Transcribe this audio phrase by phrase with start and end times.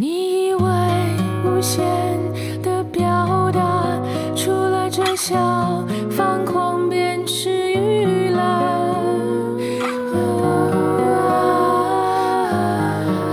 [0.00, 0.62] 你以为
[1.44, 1.82] 无限
[2.62, 4.00] 的表达，
[4.36, 5.34] 除了这小
[6.08, 8.38] 方框便是娱乐。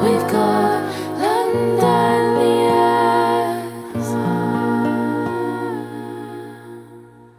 [0.02, 0.82] We've got
[1.22, 2.34] London
[3.94, 4.16] yes，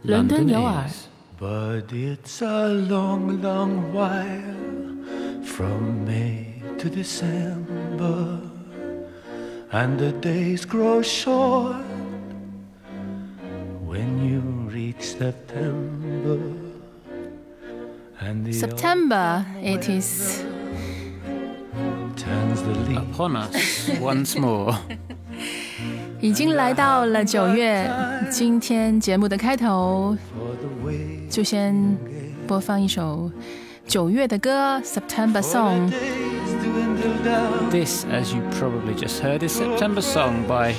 [0.03, 0.85] 伦敦有耳。
[1.37, 4.95] But it's a long, long while
[5.43, 8.39] from May to December,
[9.72, 11.76] and the days grow short
[13.86, 16.38] when you reach September.
[18.20, 20.44] And the September it is。
[21.72, 24.74] autumn turns the leaves Upon us once more.
[26.20, 27.90] 已经来到了九月，
[28.30, 31.74] 今天节目的开头 for the way 就先
[32.46, 33.28] 播放一首
[33.88, 35.90] 九月的歌《September Song》。
[37.69, 40.75] this, as you probably just heard, is September song by,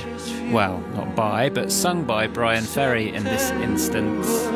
[0.53, 4.49] well, not by, but sung by Bryan Ferry in this instance,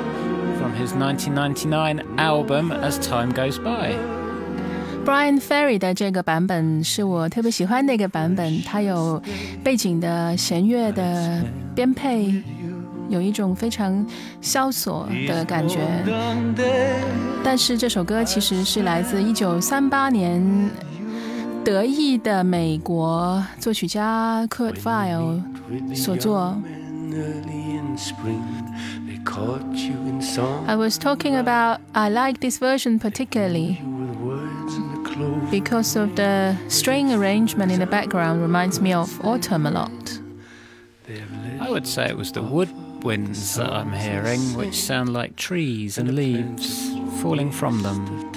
[0.59, 3.97] from his 1999 album As Time Goes By.
[5.05, 9.21] Bryan Ferry 的这个版本是我特别喜欢的一个版本，它有
[9.65, 11.43] 背景的弦乐的
[11.75, 12.43] 编配，
[13.09, 14.07] 有一种非常
[14.41, 15.81] 萧索的感觉。
[17.43, 20.71] 但是这首歌其实是来自1938年。
[21.65, 25.43] 得意的美国作曲家 Kurt Weill
[25.95, 26.61] 所作。
[30.67, 33.79] I was talking about I like this version particularly
[35.51, 40.21] because of the string arrangement in the background reminds me of autumn a lot.
[41.61, 46.15] I would say it was the woodwinds that I'm hearing, which sound like trees and
[46.15, 48.33] leaves falling from them.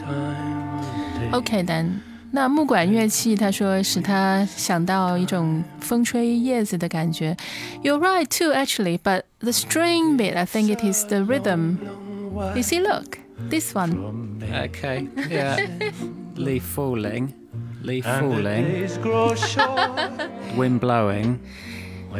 [1.33, 2.03] Okay then.
[2.35, 7.33] 那木管乐器，他说使他想到一种风吹叶子的感觉。
[7.81, 11.77] You're right too, actually, but the string bit, I think it is the rhythm.
[12.53, 13.19] You see, look,
[13.49, 13.95] this one.
[14.41, 15.65] Okay, yeah.
[16.35, 17.29] leaf falling,
[17.81, 18.89] leaf falling,
[20.57, 21.37] wind blowing.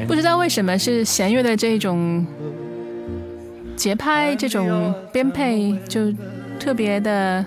[0.08, 2.25] 不知道为什么是弦乐的这种
[3.75, 6.14] 节拍、这种编配，就
[6.58, 7.46] 特别的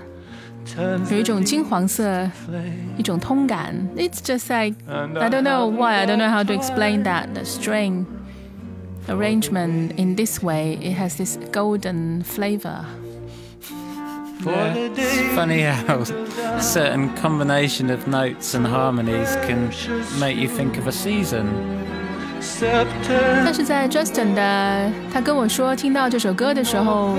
[1.12, 2.04] 有一种金黄色，
[2.48, 2.98] flame.
[2.98, 3.76] 一种通感。
[3.96, 5.96] It's just like And I don't know have why.
[5.98, 7.34] I don't know how to lost explain that.
[7.34, 8.06] The string
[9.08, 12.86] arrangement in this way, it has this golden flavor.
[14.42, 16.02] For Yeah, the It's days funny how
[16.58, 19.70] a certain combination of notes and harmonies can
[20.20, 21.46] make you think of a season.
[22.42, 23.44] September.
[23.46, 27.16] 但是在 Justin 的他跟我说，听到这首歌的时候，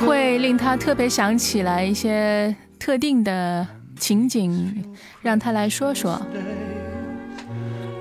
[0.00, 3.66] 会令他特别想起来一些特定的
[3.98, 4.84] 情景，
[5.22, 6.20] 让他来说说。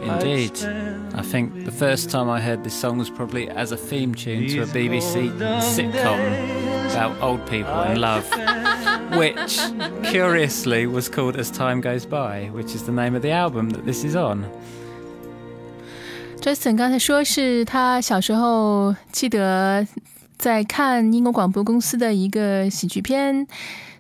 [0.04, 0.54] Indeed.
[1.16, 4.48] I think the first time I heard this song was probably as a theme tune
[4.56, 6.18] to a BBC sitcom
[6.92, 8.24] about old people and love,
[9.18, 9.60] which
[10.04, 13.84] curiously was called As Time Goes By, which is the name of the album that
[13.84, 14.46] this is on.
[16.40, 19.86] Justin 刚才说是他小时候记得
[20.43, 23.47] 在看英国广播公司的一个喜剧片，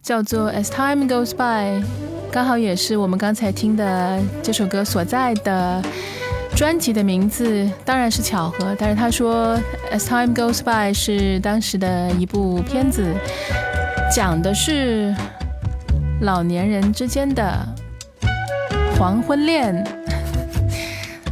[0.02, 1.80] 叫做《As Time Goes By》，
[2.32, 5.80] 刚好也是我们刚才听的这首歌所在的
[6.56, 8.74] 专辑的名字，当然是巧合。
[8.76, 9.56] 但是他说
[9.96, 13.14] 《As Time Goes By》是当时的一部片子，
[14.12, 15.14] 讲的是
[16.22, 17.64] 老年人之间的
[18.98, 19.86] 黄昏恋。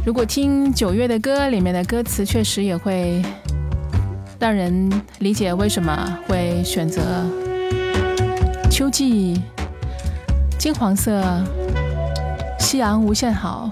[0.05, 3.21] 如果听九月的歌里面的歌词，确实也会
[4.41, 7.01] 让人理解为什么会选择
[8.71, 9.39] 秋季
[10.57, 11.21] 金黄色，
[12.57, 13.71] 夕阳无限好。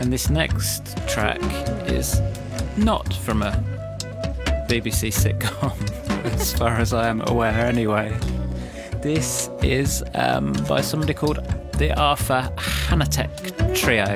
[0.00, 1.38] And this next track
[1.86, 2.22] is
[2.78, 3.52] not from a
[4.66, 5.72] BBC sitcom,
[6.38, 8.12] as far as I am aware, anyway.
[9.02, 11.40] This is um, by somebody called
[11.76, 12.50] the Arthur
[12.88, 14.06] Hnatek Trio.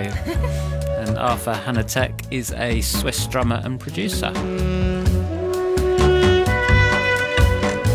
[1.12, 4.32] and Arthur Hnatek is a Swiss drummer and producer.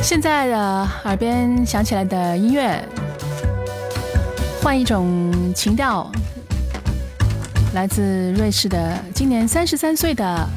[0.02, 2.84] 现在的耳边响起来的音乐，
[4.62, 6.10] 换一种情调，
[7.74, 10.48] 来自瑞士的今年三十三岁的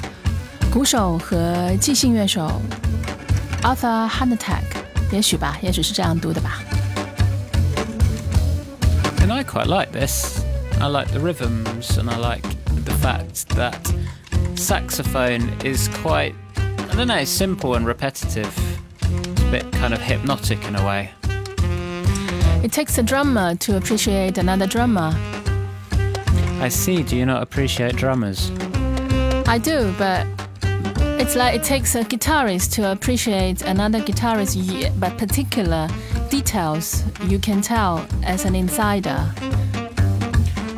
[0.71, 2.61] 鼓手和即兴乐手
[3.63, 4.63] Arthur Hnatek，
[5.11, 6.59] 也许吧，也许是这样读的吧。
[9.23, 10.41] And I quite like this.
[10.83, 12.50] I like the rhythms and I like
[12.85, 13.93] the fact that
[14.55, 18.57] saxophone is quite, I don't know, simple and repetitive.
[19.03, 21.11] It's a bit kind of hypnotic in a way.
[22.63, 25.13] It takes a drummer to appreciate another drummer.
[26.61, 27.03] I see.
[27.03, 28.51] Do you not appreciate drummers?
[29.47, 30.27] I do, but
[31.19, 35.89] it's like it takes a guitarist to appreciate another guitarist, but particular
[36.29, 39.33] details you can tell as an insider.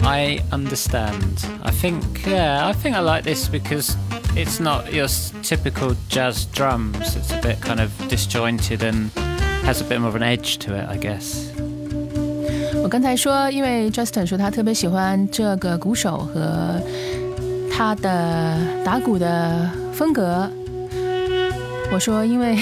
[0.04, 1.46] I understand.
[1.64, 3.96] I think, yeah, I think I like this because
[4.36, 7.16] it's not your s- typical jazz drums.
[7.16, 9.10] It's a bit kind of disjointed and
[9.64, 11.48] has a bit more of an edge to it, I guess.
[12.84, 16.82] 我刚才说，因为 Justin 说他特别喜欢这个鼓手和
[17.70, 20.50] 他的打鼓的风格。
[21.92, 22.58] 我说，因为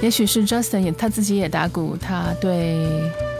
[0.00, 2.88] 也许是 Justin 也他自己也打鼓，他对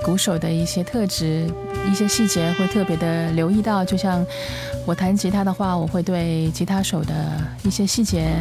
[0.02, 1.46] 鼓手的一些特质、
[1.89, 3.85] 一些细节会特别的留意到。
[3.85, 4.25] 就像
[4.85, 7.13] 我弹吉他的话，我会对吉他手的
[7.63, 8.31] 一些细节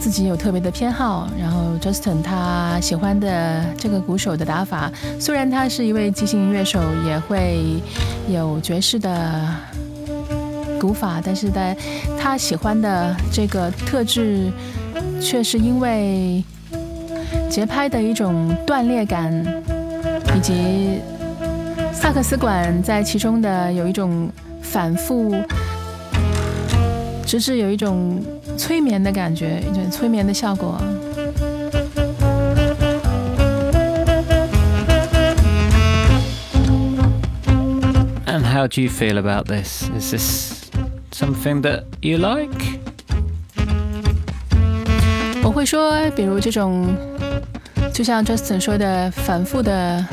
[0.00, 1.28] 自己有特别的偏好。
[1.38, 7.82] 然后 Justin 他喜欢的这个鼓手的打法，虽然他是一位即兴乐手，也会
[8.28, 9.46] 有爵士的
[10.80, 11.76] 鼓法，但是在
[12.20, 14.52] 他喜欢的这个特质，
[15.20, 16.44] 却是因为
[17.50, 19.32] 节拍的一种断裂感，
[20.36, 21.00] 以及
[21.92, 24.30] 萨克斯管在其中的有一种
[24.62, 25.34] 反复，
[27.26, 28.22] 直至有一种
[28.56, 30.80] 催眠的感觉，一种催眠的效果。
[38.26, 39.84] And how do you feel about this?
[39.98, 40.70] Is this
[41.12, 42.78] something that you like?
[45.42, 46.94] 我会说，比如这种，
[47.92, 50.04] 就像 Justin 说的，反复的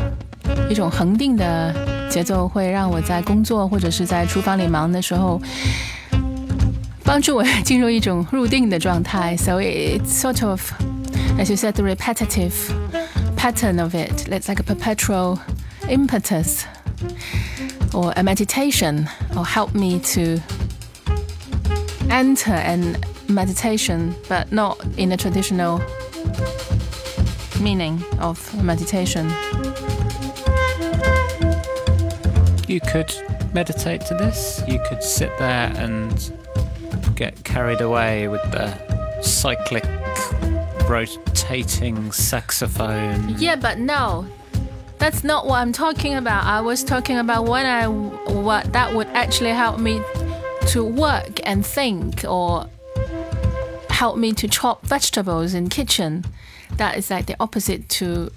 [0.68, 1.74] 一种恒定的
[2.10, 5.40] 节奏，会让我在工作或者是在厨房里忙的时候，
[7.04, 9.36] 帮助我进入一种入定的状态。
[9.36, 10.60] So it's sort of,
[11.38, 12.52] as you said, the repetitive
[13.36, 14.28] pattern of it.
[14.28, 15.38] It's like a perpetual
[15.88, 16.62] impetus
[17.92, 20.40] or a meditation, or help me to
[22.08, 22.96] enter an
[23.28, 25.80] meditation, but not in a traditional
[27.60, 29.30] meaning of meditation.
[32.67, 33.13] You could
[33.53, 34.61] meditate to this.
[34.67, 36.33] You could sit there and
[37.15, 39.85] get carried away with the cyclic,
[40.89, 43.35] rotating saxophone.
[43.37, 44.27] Yeah, but no.
[44.97, 46.45] That's not what I'm talking about.
[46.45, 50.01] I was talking about when I what that would actually help me
[50.67, 52.67] to work and think or
[53.89, 56.25] help me to chop vegetables in kitchen.
[56.77, 58.31] That is like the opposite to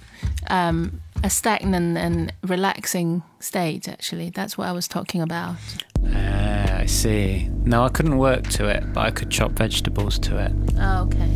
[0.48, 3.87] um, a stagnant and relaxing state.
[3.87, 5.55] Actually, that's what I was talking about.
[6.13, 7.49] Ah, I see.
[7.63, 10.51] No, I couldn't work to it, but I could chop vegetables to it.
[10.77, 11.29] Oh, okay.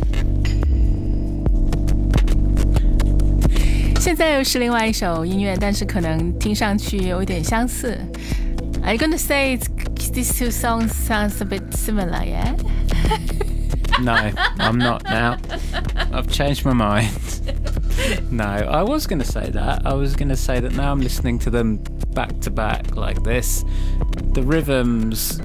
[4.00, 7.98] 现在又是另外一首音乐，但是可能听上去有一点相似。
[8.82, 9.68] Are you gonna say it's,
[10.12, 12.24] these two songs sounds a bit similar?
[12.24, 12.54] Yeah.
[14.00, 14.14] No,
[14.58, 15.36] I'm not now.
[16.12, 17.10] I've changed my mind.
[18.30, 19.86] No, I was going to say that.
[19.86, 21.78] I was going to say that now I'm listening to them
[22.14, 23.64] back to back like this.
[24.34, 25.40] The rhythms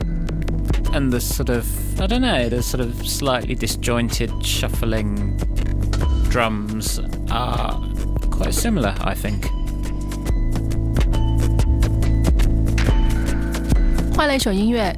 [0.93, 1.65] and the sort of,
[1.99, 5.37] I don't know, the sort of slightly disjointed shuffling
[6.29, 6.99] drums
[7.31, 7.81] are
[8.31, 9.45] quite similar, I think.
[14.15, 14.95] 换了一首音乐，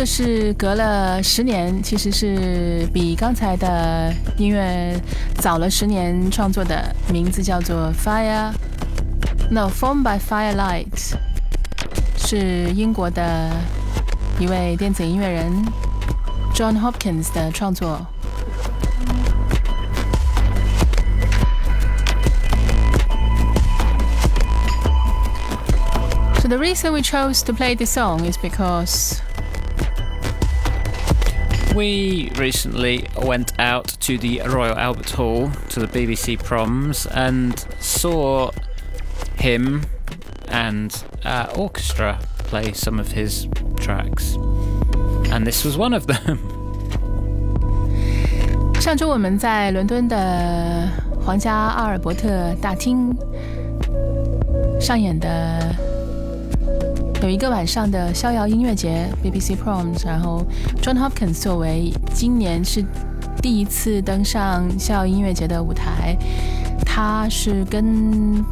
[0.00, 4.98] 这是隔了十年，其实是比刚才的音乐
[5.34, 8.50] 早了十年创作的，名字叫做 Fire。
[9.50, 11.12] No, Form by Firelight
[12.16, 13.50] 是英国的
[14.38, 15.52] 一位电子音乐人
[16.54, 18.06] Jon Hopkins 的创作。
[26.38, 29.18] So the reason we chose to play this song is because
[31.75, 38.51] We recently went out to the Royal Albert Hall to the BBC proms and saw
[39.37, 39.85] him
[40.47, 44.35] and uh, orchestra play some of his tracks.
[45.31, 46.39] And this was one of them.
[48.79, 50.87] 上周我们在伦敦的
[51.25, 53.17] 皇家阿尔伯特大厅
[54.79, 55.75] 上演的
[57.22, 60.42] 有一个晚上的逍遥音乐节 BBC Proms，然后
[60.80, 62.82] John Hopkins 作为今年是
[63.42, 66.16] 第一次登上逍遥音乐节的舞台，
[66.84, 68.42] 他是跟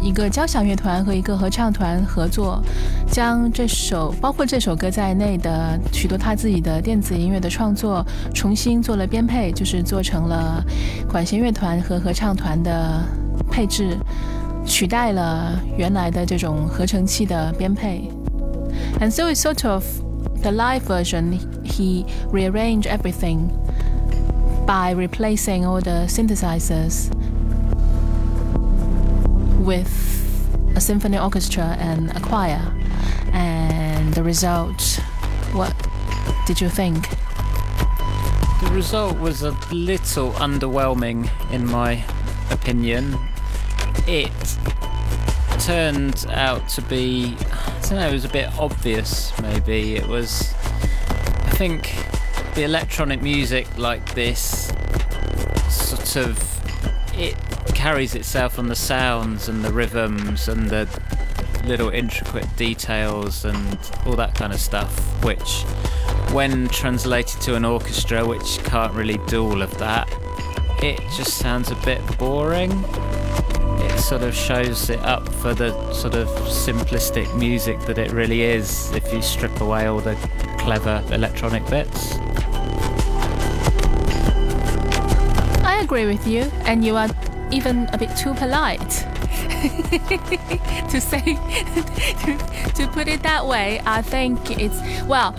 [0.00, 2.62] 一个交响乐团和一个合唱团合作，
[3.10, 8.02] 将这首包括这首歌在内的许多他自己的电子音乐的创作
[8.34, 10.64] 重新做了编配，就是做成了
[11.10, 13.04] 管弦乐团和合唱团的
[13.50, 13.98] 配置，
[14.67, 18.09] 取代了原来的这种合成器的编配。
[18.99, 19.83] And so it's sort of
[20.41, 21.39] the live version.
[21.63, 23.49] He rearranged everything
[24.65, 27.09] by replacing all the synthesizers
[29.63, 29.87] with
[30.75, 32.61] a symphony orchestra and a choir.
[33.31, 34.99] And the result,
[35.53, 35.73] what
[36.45, 37.09] did you think?
[38.61, 42.03] The result was a little underwhelming, in my
[42.49, 43.17] opinion.
[44.06, 44.32] It
[45.60, 49.96] turned out to be, I don't know, it was a bit obvious, maybe.
[49.96, 51.94] It was, I think,
[52.54, 54.72] the electronic music like this
[55.68, 56.38] sort of,
[57.14, 57.36] it
[57.74, 60.88] carries itself on the sounds and the rhythms and the
[61.64, 64.90] little intricate details and all that kind of stuff,
[65.22, 65.62] which,
[66.32, 70.08] when translated to an orchestra, which can't really do all of that,
[70.82, 72.70] it just sounds a bit boring.
[73.98, 78.90] Sort of shows it up for the sort of simplistic music that it really is
[78.92, 80.14] if you strip away all the
[80.58, 82.14] clever electronic bits.
[85.62, 87.08] I agree with you, and you are
[87.50, 88.80] even a bit too polite
[90.88, 91.20] to say
[92.24, 93.82] to, to put it that way.
[93.84, 95.32] I think it's well.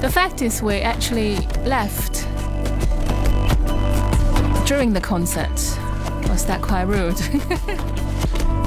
[0.00, 1.36] The fact is, we actually
[1.66, 2.26] left
[4.66, 5.78] during the concert
[6.38, 7.20] was that quite rude?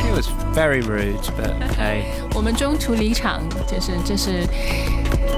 [0.03, 2.03] It was very rude, but hey.
[2.35, 4.45] 我们中途离场，就是这是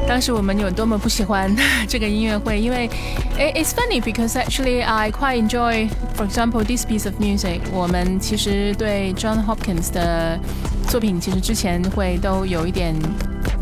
[0.07, 1.55] 当时我们有多么不喜欢
[1.87, 2.89] 这个音乐会，因为
[3.37, 7.59] it's funny because actually I quite enjoy, for example, this piece of music.
[7.71, 10.39] 我们其实对 Jon Hopkins 的
[10.87, 12.95] 作品，其实之前会都有一点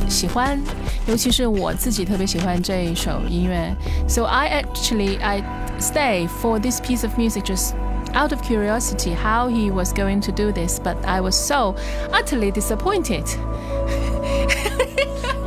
[0.07, 0.57] 喜欢，
[1.07, 3.75] 尤其是我自己特别喜欢这一首音乐。
[4.07, 5.43] So I actually I
[5.81, 7.73] stay for this piece of music just
[8.14, 11.74] out of curiosity how he was going to do this, but I was so
[12.12, 13.24] utterly disappointed.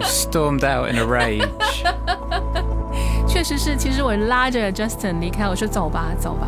[0.01, 1.48] Stormed out in a rage.
[3.28, 6.48] 确实是，其实我拉着 Justin 离开，我说走吧，走吧，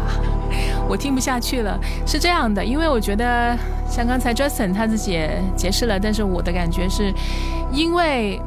[0.87, 1.79] 我听不下去了。
[2.05, 3.57] 是这样的，因为我觉得
[3.89, 7.13] 像刚才 Justin 他自己也解释了，但是我的感觉是，
[7.71, 8.41] 因为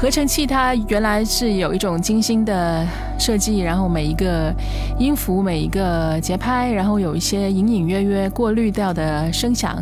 [0.00, 2.86] 合成器它原来是有一种精心的
[3.18, 4.54] 设计，然后每一个
[4.96, 9.76] 音符、每一个节拍，然后有一些隐隐约约过滤掉的声响，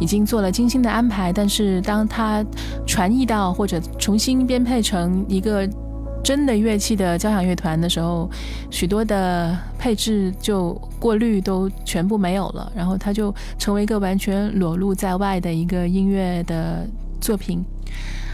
[0.00, 1.32] 已经做了精心的安排。
[1.32, 2.44] 但是当它
[2.84, 5.64] 传译到或者重新编配成一个
[6.24, 8.28] 真的乐器的交响乐团的时候，
[8.72, 16.84] 许多的配置就过滤都全部没有了，然后它就成为一个完全裸露在外的一个音乐的
[17.20, 17.64] 作品。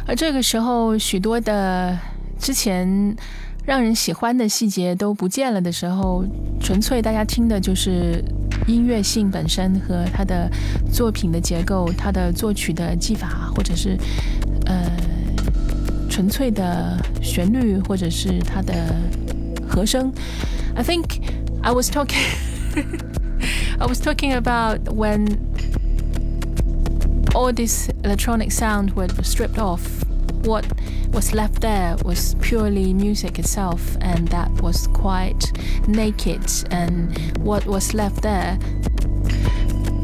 [0.07, 1.97] 而这个时候，许多的
[2.39, 3.17] 之前
[3.65, 6.25] 让人喜欢的细节都不见了的时候，
[6.61, 8.25] 纯粹大家听的就是
[8.67, 10.51] 音乐性本身和它的
[10.93, 13.97] 作品的结构、它的作曲的技法，或者是
[14.67, 14.91] 呃
[16.09, 18.95] 纯粹的旋律，或者是它的
[19.69, 20.13] 和声。
[20.75, 21.05] I think
[21.63, 22.17] I was talking
[23.79, 25.27] I was talking about when
[27.35, 30.05] all this electronic sound was stripped off.
[30.45, 30.67] What
[31.13, 35.53] was left there was purely music itself, and that was quite
[35.87, 36.43] naked.
[36.71, 38.59] And what was left there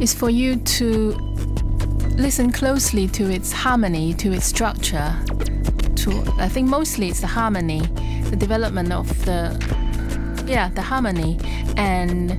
[0.00, 1.12] is for you to
[2.16, 5.14] listen closely to its harmony, to its structure.
[5.96, 7.80] To I think mostly it's the harmony,
[8.30, 9.56] the development of the
[10.46, 11.38] yeah the harmony,
[11.76, 12.38] and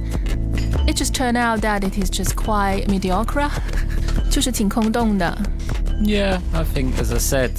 [0.88, 3.50] it just turned out that it is just quite mediocre.
[4.30, 5.37] 就是挺空洞的。
[6.02, 7.52] Yeah, I think, as I said,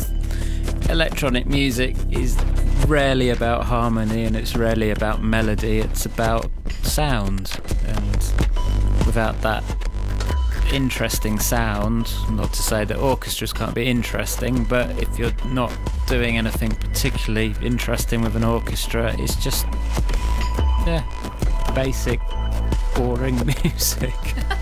[0.89, 2.35] electronic music is
[2.87, 6.49] rarely about harmony and it's rarely about melody, it's about
[6.83, 7.51] sound.
[7.87, 8.17] And
[9.05, 9.63] without that
[10.73, 15.71] interesting sound, not to say that orchestras can't be interesting, but if you're not
[16.07, 19.65] doing anything particularly interesting with an orchestra, it's just,
[20.85, 21.03] yeah,
[21.75, 22.19] basic,
[22.95, 24.13] boring music.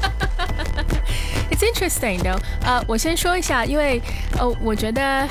[1.56, 2.38] It's interesting though.
[2.60, 4.00] 呃，我先说一下，因为
[4.38, 5.26] 呃，我觉得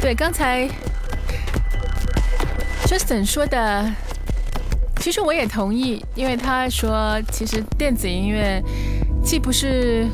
[0.00, 0.68] 对刚才
[2.86, 3.90] Justin 说的，
[5.00, 8.62] 其实我也同意，因为他说其实电子音乐
[9.24, 10.06] 既不是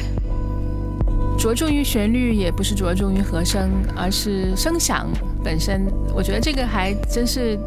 [1.38, 5.06] 着重于旋律，也不是着重于和声，而是声响
[5.44, 5.86] 本身。
[6.14, 7.58] 我觉得这个还真是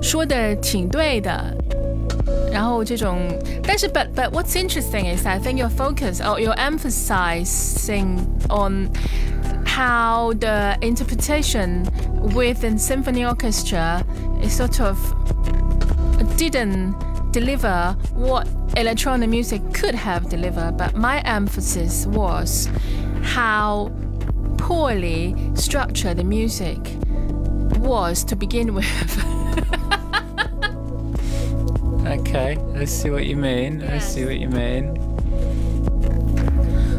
[0.00, 1.56] 说的挺对的。
[2.53, 3.29] 然后这种，
[3.63, 8.17] 但是 but but what's interesting is I think your focus or your emphasizing
[8.49, 8.89] on
[9.65, 11.85] how the interpretation
[12.33, 14.03] within symphony orchestra
[14.41, 14.97] is sort of
[16.37, 16.95] didn't
[17.31, 22.69] deliver what electronic music could have delivered, but my emphasis was
[23.21, 23.91] how
[24.57, 26.79] poorly structured the music
[27.79, 28.85] was to begin with.
[32.06, 33.82] Okay, I see what you mean.
[33.82, 34.92] I see what you mean.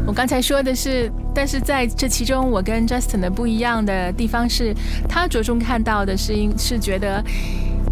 [0.05, 4.73] 我刚才说的是，但是在这其中，我跟 Justin 的不一样的地方是，
[5.07, 7.23] 他着重看到的是，是觉得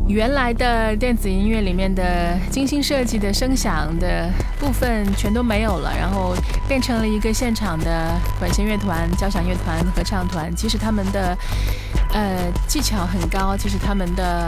[0.08, 4.30] 原来的电子音乐里面的精心设计的声响的
[4.60, 6.36] 部分全都没有了，然后
[6.68, 10.54] 变成了一个现场的管弦乐团、交响乐团、合唱团。
[10.56, 11.38] 其实他们的
[12.14, 14.48] 呃技巧很高，其实他们的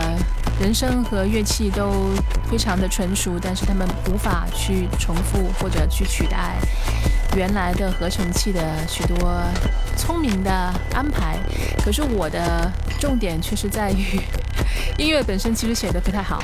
[0.60, 2.12] 人声和乐器都
[2.50, 6.56] 非常的纯熟，但是他们无法去重复或者去取代
[7.36, 9.44] 原来的合成器的许多
[9.98, 10.52] 聪明的
[10.94, 11.38] 安排。
[11.84, 14.20] 可是我的重点却是在于
[14.98, 16.42] 音乐本身其实写的不太好，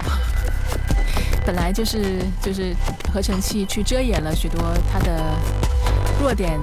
[1.45, 2.75] 本来就是就是
[3.13, 5.23] 合成器去遮掩了许多它的
[6.19, 6.59] 弱点，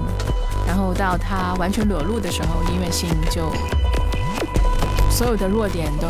[0.67, 3.51] 然后到它完全裸露的时候，音乐性就
[5.11, 6.07] 所有的弱点都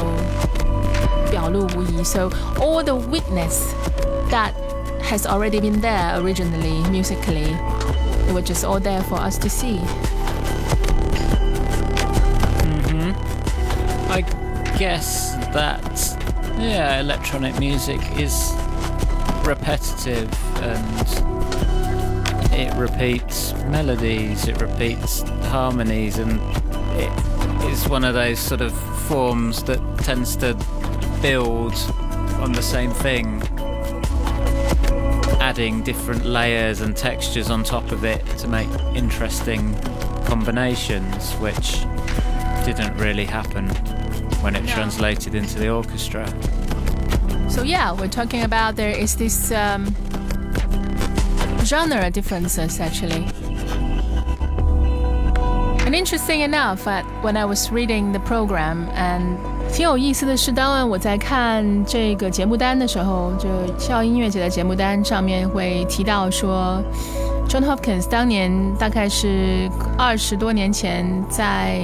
[2.04, 2.30] So
[2.60, 3.72] all the weakness
[4.30, 4.52] that
[5.02, 7.52] has already been there originally, musically,
[8.32, 9.78] which is just all there for us to see.
[12.66, 13.12] Mm-hmm.
[14.10, 14.22] I
[14.78, 16.16] guess that,
[16.58, 18.52] yeah, electronic music is
[19.44, 21.08] repetitive and
[22.52, 26.40] it repeats melodies, it repeats harmonies, and
[26.98, 27.12] it
[27.70, 28.72] is one of those sort of
[29.06, 30.54] forms that tends to
[31.22, 31.74] build
[32.40, 33.42] on the same thing,
[35.40, 39.74] adding different layers and textures on top of it to make interesting
[40.26, 41.80] combinations, which
[42.64, 43.68] didn't really happen
[44.42, 44.72] when it No.
[44.74, 46.26] translated into the orchestra.
[47.48, 49.94] So yeah, we're talking about there is this um,
[51.64, 53.26] genre differences actually.
[55.86, 59.38] And interesting enough, uh, when I was reading the program, and
[59.70, 66.82] 挺有意思的是，当晚我在看这个节目单的时候，就校音乐节的节目单上面会提到说
[67.48, 71.80] ，John Hopkins 当年大概是二十多年前在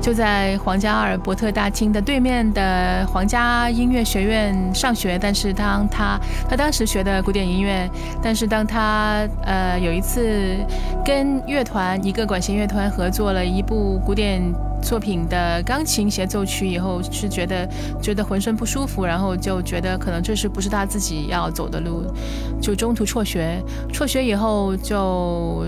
[0.00, 7.90] 就在皇家阿尔伯特大厅的对面的皇家音乐学院上学，但是当他他当时学的古典音乐，
[8.22, 10.56] 但是当他呃有一次
[11.04, 14.40] 跟乐团一个管弦乐团合作了一部古典
[14.85, 17.69] 作品的钢琴协奏曲以后，是觉得
[18.01, 22.11] 觉得浑身不舒服，然后就觉得可能这是不是他自己要走的路，
[22.59, 23.61] 就中途辍学。
[23.93, 25.65] 辍学以后就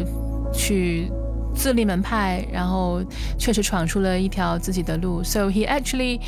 [0.51, 1.11] 去
[1.55, 3.03] 自立门派，然后
[3.37, 5.23] 确实闯出了一条自己的路。
[5.23, 6.19] So he actually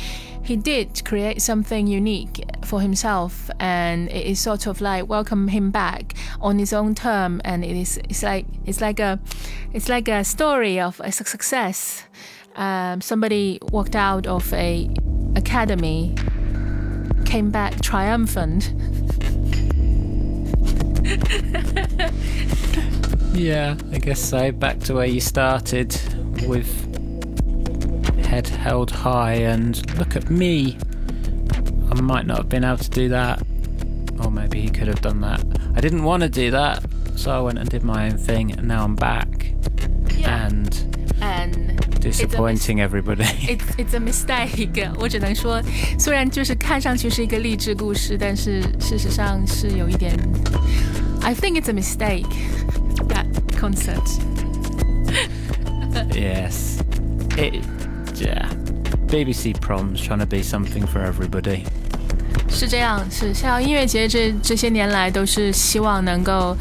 [0.44, 5.72] he did create something unique for himself, and it is sort of like welcome him
[5.72, 9.18] back on his own term, and it is it's like it's like a
[9.72, 12.04] it's like a story of a suc- success.
[12.55, 14.89] Um, somebody walked out of a
[15.35, 16.15] academy,
[17.25, 18.73] came back triumphant.
[23.33, 24.51] Yeah, I guess so.
[24.51, 25.97] Back to where you started
[26.47, 26.67] with
[28.25, 30.77] head held high and look at me.
[31.91, 33.41] I might not have been able to do that.
[34.23, 35.43] Or maybe he could have done that.
[35.75, 36.83] I didn't want to do that,
[37.15, 39.53] so I went and did my own thing and now I'm back
[40.25, 43.24] and and disappointing everybody.
[43.48, 45.62] It's it's a mistake 。我只能说，
[45.98, 50.16] 虽然就是看上去是一个励志故事，但是事实上是有一点。
[51.22, 52.26] I think it's a mistake.
[53.08, 53.26] That
[53.58, 54.06] concert.
[56.14, 56.80] yes.
[57.36, 57.64] It
[58.14, 58.48] yeah.
[59.06, 61.64] BBC proms trying to be something for everybody.
[62.61, 66.55] 是这样，是逍遥音乐节这这些年来都是希望能够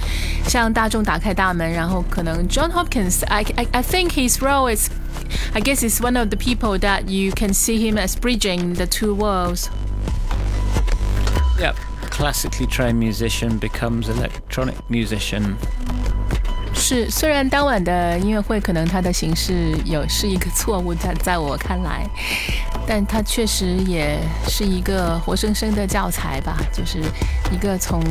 [0.46, 4.88] 向大众打开大门，然后可能 Jon Hopkins，I I I think his role is
[5.52, 8.86] I guess he's one of the people that you can see him as bridging the
[8.86, 9.68] two worlds.
[11.58, 11.76] Yep,
[12.08, 15.58] classically trained musician becomes electronic musician.
[16.74, 22.04] 是，虽然当晚的音乐会可能它的形式有是一个错误，在在我看来，
[22.86, 26.98] 但它确实也是一个活生生的教材吧，就是
[27.52, 28.02] 一个从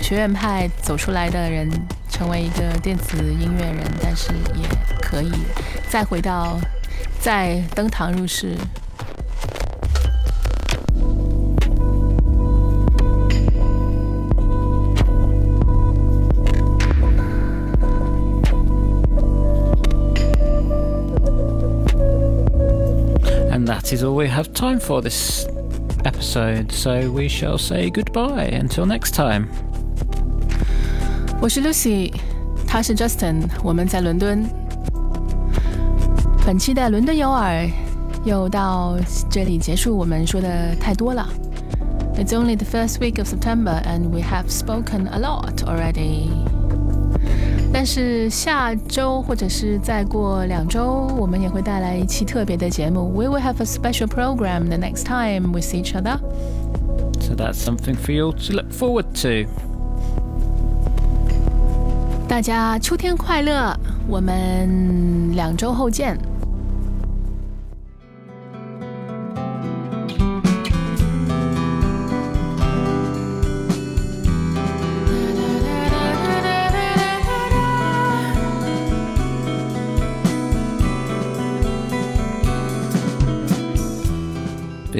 [0.00, 1.68] 学院派走出来的人，
[2.08, 4.66] 成为一个电子音乐人，但是也
[5.02, 5.32] 可以
[5.88, 6.58] 再回到
[7.20, 8.56] 再登堂入室。
[23.71, 25.45] that is all we have time for this
[26.03, 29.47] episode, so we shall say goodbye until next time.
[31.41, 32.13] 我是 Lucy，
[32.67, 34.45] 他是 Justin，我们在伦敦。
[36.45, 37.69] 本期的伦敦有耳
[38.25, 38.97] 又到
[39.29, 41.27] 这里结束，我们说的太多了。
[42.15, 46.29] It's only the first week of September and we have spoken a lot already.
[47.78, 53.12] 但是下周或者是再过两周，我们也会带来一期特别的节目。
[53.12, 56.18] We will have a special program the next time we see each other.
[57.20, 59.50] So that's something for you to look forward to.
[62.26, 63.78] 大家秋天快乐！
[64.08, 66.18] 我们两周后见。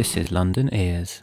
[0.07, 1.23] This is London Ears.